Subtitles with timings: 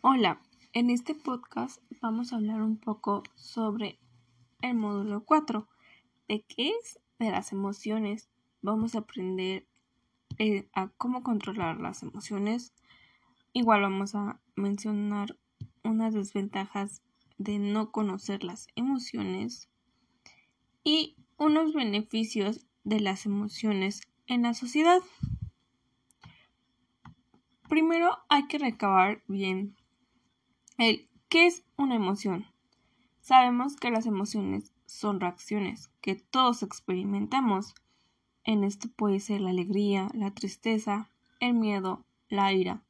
[0.00, 0.40] Hola,
[0.74, 3.98] en este podcast vamos a hablar un poco sobre
[4.62, 5.66] el módulo 4.
[6.28, 7.00] ¿De qué es?
[7.18, 8.28] De las emociones.
[8.62, 9.66] Vamos a aprender
[10.38, 12.72] eh, a cómo controlar las emociones.
[13.52, 15.36] Igual vamos a mencionar
[15.82, 17.02] unas desventajas
[17.36, 19.68] de no conocer las emociones
[20.84, 25.00] y unos beneficios de las emociones en la sociedad.
[27.68, 29.74] Primero hay que recabar bien
[30.78, 32.46] el ¿qué es una emoción?
[33.20, 37.74] Sabemos que las emociones son reacciones que todos experimentamos.
[38.44, 41.10] En esto puede ser la alegría, la tristeza,
[41.40, 42.82] el miedo, la ira.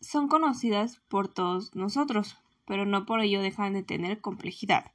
[0.00, 4.92] Son conocidas por todos nosotros, pero no por ello dejan de tener complejidad.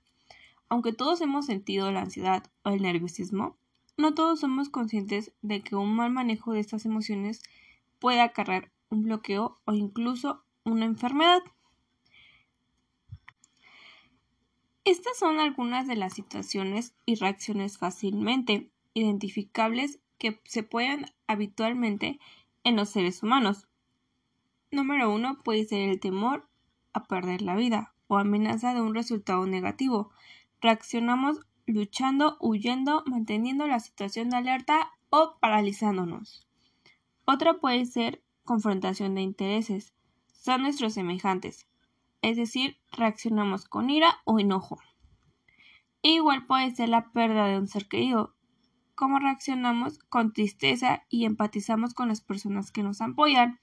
[0.70, 3.58] Aunque todos hemos sentido la ansiedad o el nerviosismo,
[3.98, 7.44] no todos somos conscientes de que un mal manejo de estas emociones
[8.00, 11.42] puede acarrear un bloqueo o incluso una enfermedad.
[14.88, 22.22] Estas son algunas de las situaciones y reacciones fácilmente identificables que se pueden habitualmente
[22.64, 23.68] en los seres humanos.
[24.72, 26.48] Número uno puede ser el temor
[26.94, 30.10] a perder la vida o amenaza de un resultado negativo.
[30.62, 36.48] Reaccionamos luchando, huyendo, manteniendo la situación de alerta o paralizándonos.
[37.26, 39.94] Otra puede ser confrontación de intereses.
[40.28, 41.68] Son nuestros semejantes
[42.30, 44.80] es decir, reaccionamos con ira o enojo.
[46.02, 48.36] igual puede ser la pérdida de un ser querido,
[48.96, 53.62] como reaccionamos con tristeza y empatizamos con las personas que nos apoyan.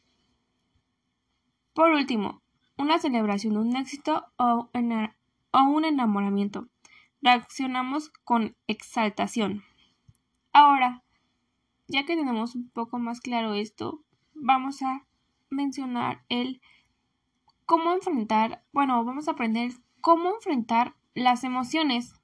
[1.74, 2.42] Por último,
[2.78, 6.68] una celebración de un éxito o un enamoramiento.
[7.20, 9.62] Reaccionamos con exaltación.
[10.52, 11.02] Ahora,
[11.86, 14.02] ya que tenemos un poco más claro esto,
[14.34, 15.06] vamos a
[15.50, 16.62] mencionar el
[17.66, 22.14] cómo enfrentar, bueno, vamos a aprender cómo enfrentar las emociones.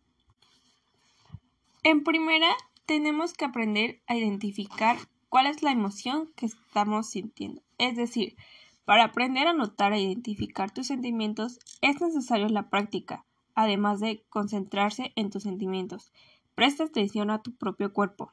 [1.83, 2.49] En primera,
[2.87, 4.97] tenemos que aprender a identificar
[5.29, 7.63] cuál es la emoción que estamos sintiendo.
[7.79, 8.37] Es decir,
[8.85, 13.25] para aprender a notar e identificar tus sentimientos es necesario la práctica,
[13.55, 16.13] además de concentrarse en tus sentimientos.
[16.55, 18.33] Presta atención a tu propio cuerpo.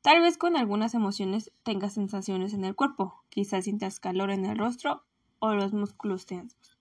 [0.00, 4.56] Tal vez con algunas emociones tengas sensaciones en el cuerpo, quizás sientas calor en el
[4.56, 5.04] rostro
[5.40, 6.78] o los músculos tensos.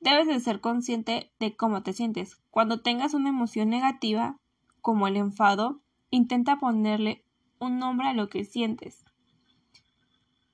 [0.00, 2.36] Debes de ser consciente de cómo te sientes.
[2.50, 4.38] Cuando tengas una emoción negativa,
[4.82, 7.24] como el enfado, intenta ponerle
[7.58, 9.04] un nombre a lo que sientes.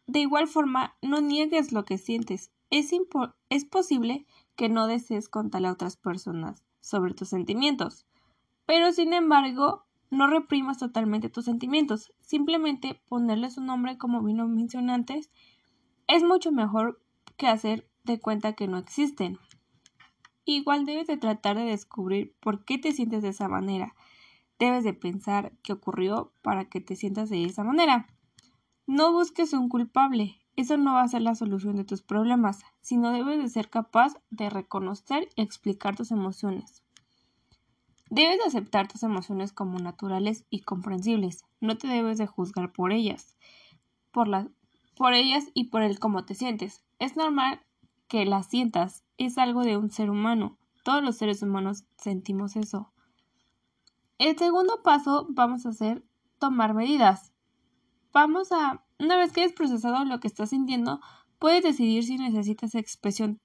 [0.07, 2.51] De igual forma, no niegues lo que sientes.
[2.71, 4.27] Es, posible
[4.57, 8.07] que no desees contarle a otras personas sobre tus sentimientos,
[8.67, 12.13] pero sin embargo, no reprimas totalmente tus sentimientos.
[12.21, 15.31] Simplemente ponerles un nombre, como vino mencioné antes,
[16.11, 17.01] es mucho mejor
[17.37, 19.39] que hacer de cuenta que no existen.
[20.45, 23.95] Igual debes de tratar de descubrir por qué te sientes de esa manera.
[24.59, 28.09] Debes de pensar qué ocurrió para que te sientas de esa manera.
[28.89, 30.41] No busques un culpable.
[30.57, 34.15] Eso no va a ser la solución de tus problemas, sino debes de ser capaz
[34.31, 36.83] de reconocer y explicar tus emociones.
[38.11, 41.45] Debes de aceptar tus emociones como naturales y comprensibles.
[41.61, 43.37] No te debes de juzgar por ellas.
[44.11, 44.49] Por, la,
[45.01, 46.85] por ellas y por el cómo te sientes.
[46.99, 47.63] Es normal
[48.07, 50.59] que las sientas, es algo de un ser humano.
[50.85, 52.93] Todos los seres humanos sentimos eso.
[54.19, 56.05] El segundo paso vamos a hacer
[56.39, 57.33] tomar medidas.
[58.13, 61.01] Vamos a, una vez que hayas procesado lo que estás sintiendo,
[61.39, 63.41] puedes decidir si necesitas expresión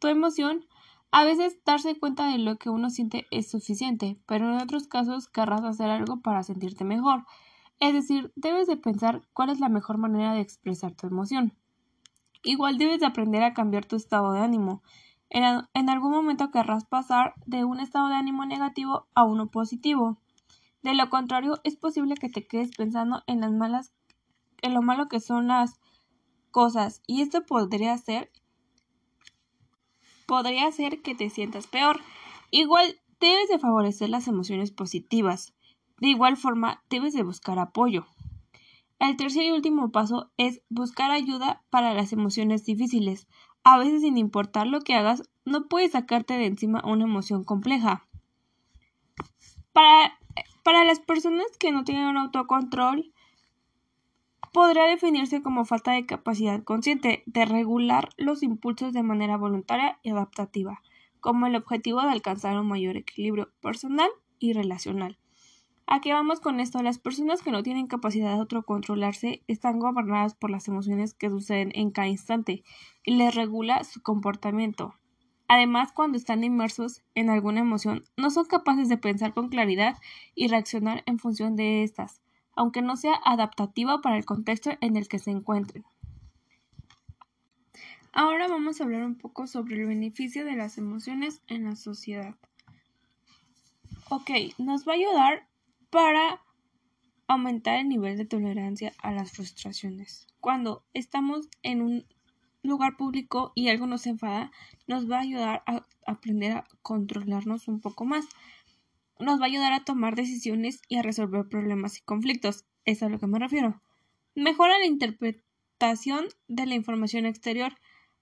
[0.00, 0.66] tu emoción.
[1.12, 5.28] A veces darse cuenta de lo que uno siente es suficiente, pero en otros casos
[5.28, 7.24] querrás hacer algo para sentirte mejor.
[7.80, 11.54] Es decir, debes de pensar cuál es la mejor manera de expresar tu emoción.
[12.42, 14.82] Igual debes de aprender a cambiar tu estado de ánimo.
[15.30, 20.18] En, algún momento querrás pasar de un estado de ánimo negativo a uno positivo.
[20.82, 23.92] De lo contrario, es posible que te quedes pensando en las malas,
[24.60, 25.80] en lo malo que son las
[26.50, 28.30] cosas, y esto podría ser
[30.26, 32.00] podría hacer que te sientas peor.
[32.50, 35.54] Igual debes de favorecer las emociones positivas.
[36.00, 38.06] De igual forma, debes de buscar apoyo.
[38.98, 43.28] El tercer y último paso es buscar ayuda para las emociones difíciles.
[43.64, 48.06] A veces, sin importar lo que hagas, no puedes sacarte de encima una emoción compleja.
[49.72, 50.18] Para,
[50.62, 53.12] para las personas que no tienen un autocontrol,
[54.52, 60.10] podría definirse como falta de capacidad consciente de regular los impulsos de manera voluntaria y
[60.10, 60.82] adaptativa,
[61.20, 65.19] como el objetivo de alcanzar un mayor equilibrio personal y relacional.
[65.86, 66.82] ¿A qué vamos con esto?
[66.82, 71.72] Las personas que no tienen capacidad de autocontrolarse están gobernadas por las emociones que suceden
[71.74, 72.62] en cada instante
[73.04, 74.94] y les regula su comportamiento.
[75.48, 79.96] Además, cuando están inmersos en alguna emoción, no son capaces de pensar con claridad
[80.36, 82.22] y reaccionar en función de estas,
[82.54, 85.84] aunque no sea adaptativa para el contexto en el que se encuentren.
[88.12, 92.36] Ahora vamos a hablar un poco sobre el beneficio de las emociones en la sociedad.
[94.08, 95.49] Ok, nos va a ayudar
[95.90, 96.42] para
[97.26, 100.26] aumentar el nivel de tolerancia a las frustraciones.
[100.40, 102.06] Cuando estamos en un
[102.62, 104.50] lugar público y algo nos enfada,
[104.86, 108.26] nos va a ayudar a aprender a controlarnos un poco más.
[109.18, 112.64] Nos va a ayudar a tomar decisiones y a resolver problemas y conflictos.
[112.84, 113.80] Es a lo que me refiero.
[114.34, 117.74] Mejora la interpretación de la información exterior,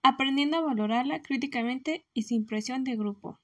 [0.03, 3.39] aprendiendo a valorarla críticamente y sin presión de grupo.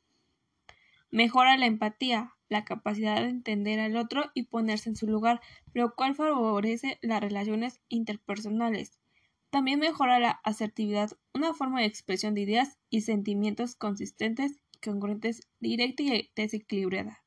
[1.10, 5.40] Mejora la empatía, la capacidad de entender al otro y ponerse en su lugar,
[5.72, 9.00] lo cual favorece las relaciones interpersonales.
[9.50, 16.04] También mejora la asertividad, una forma de expresión de ideas y sentimientos consistentes, congruentes, directa
[16.04, 17.24] y desequilibrada.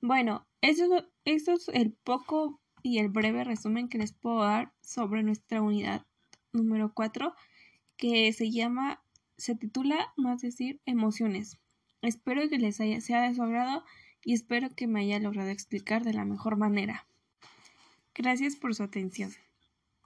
[0.00, 5.62] Bueno, eso, es el poco y el breve resumen que les puedo dar sobre nuestra
[5.62, 6.04] unidad
[6.52, 7.32] número 4,
[7.96, 9.04] que se llama,
[9.36, 11.60] se titula más decir emociones.
[12.02, 13.84] Espero que les haya, sea de su agrado
[14.24, 17.06] y espero que me haya logrado explicar de la mejor manera.
[18.14, 19.32] Gracias por su atención.